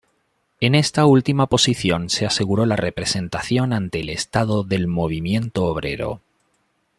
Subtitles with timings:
[0.61, 6.21] En esta última posición se aseguró la representación ante el Estado del movimiento obrero.